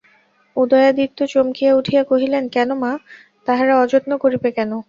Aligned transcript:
উদয়াদিত্য 0.55 1.19
চমকিয়া 1.33 1.71
উঠিয়া 1.75 2.01
কহিলেন, 2.03 2.43
কেন 2.55 2.69
মা, 2.81 2.91
তাহারা 3.47 3.73
অযত্ন 3.83 4.11
করিবে 4.23 4.49
কেন? 4.57 4.71